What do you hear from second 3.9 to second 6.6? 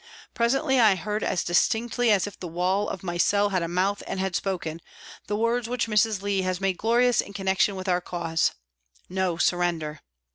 and had spoken, the words which Mrs. Leigh has